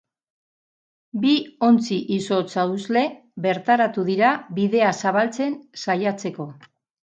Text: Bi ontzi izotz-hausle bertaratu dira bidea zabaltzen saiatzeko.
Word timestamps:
Bi 1.25 1.33
ontzi 1.67 1.97
izotz-hausle 2.15 3.05
bertaratu 3.47 4.07
dira 4.09 4.33
bidea 4.59 4.97
zabaltzen 5.05 5.63
saiatzeko. 5.85 6.53